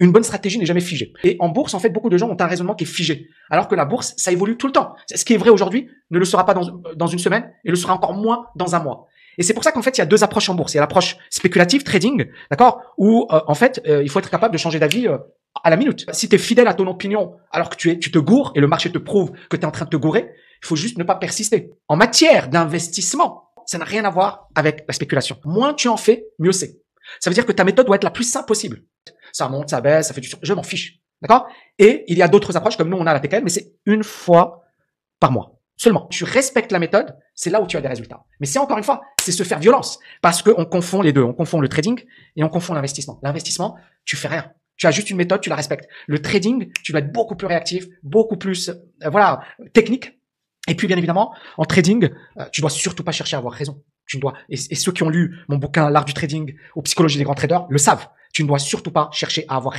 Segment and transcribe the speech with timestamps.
[0.00, 1.12] Une bonne stratégie n'est jamais figée.
[1.22, 3.28] Et en bourse, en fait, beaucoup de gens ont un raisonnement qui est figé.
[3.50, 4.94] Alors que la bourse, ça évolue tout le temps.
[5.14, 7.76] Ce qui est vrai aujourd'hui ne le sera pas dans, dans une semaine et le
[7.76, 9.06] sera encore moins dans un mois.
[9.38, 10.74] Et c'est pour ça qu'en fait, il y a deux approches en bourse.
[10.74, 14.30] Il y a l'approche spéculative, trading, d'accord, où euh, en fait, euh, il faut être
[14.30, 15.18] capable de changer d'avis euh,
[15.62, 16.06] à la minute.
[16.12, 18.60] Si tu es fidèle à ton opinion alors que tu, es, tu te gourres et
[18.60, 20.30] le marché te prouve que tu es en train de te gourer,
[20.62, 21.70] il faut juste ne pas persister.
[21.88, 25.38] En matière d'investissement, ça n'a rien à voir avec la spéculation.
[25.44, 26.80] Moins tu en fais, mieux c'est.
[27.18, 28.82] Ça veut dire que ta méthode doit être la plus simple possible.
[29.32, 30.30] Ça monte, ça baisse, ça fait du...
[30.42, 31.00] Je m'en fiche.
[31.22, 31.46] D'accord?
[31.78, 34.02] Et il y a d'autres approches, comme nous, on a la TKM, mais c'est une
[34.02, 34.64] fois
[35.18, 35.60] par mois.
[35.76, 38.24] Seulement, tu respectes la méthode, c'est là où tu as des résultats.
[38.38, 39.98] Mais c'est encore une fois, c'est se faire violence.
[40.20, 41.22] Parce qu'on confond les deux.
[41.22, 42.02] On confond le trading
[42.36, 43.18] et on confond l'investissement.
[43.22, 44.52] L'investissement, tu fais rien.
[44.76, 45.88] Tu as juste une méthode, tu la respectes.
[46.06, 49.40] Le trading, tu dois être beaucoup plus réactif, beaucoup plus, euh, voilà,
[49.72, 50.20] technique.
[50.68, 53.82] Et puis, bien évidemment, en trading, euh, tu dois surtout pas chercher à avoir raison.
[54.06, 56.82] Tu ne dois, et, et ceux qui ont lu mon bouquin, l'art du trading ou
[56.82, 58.06] psychologie des grands traders, le savent.
[58.32, 59.78] Tu ne dois surtout pas chercher à avoir raison.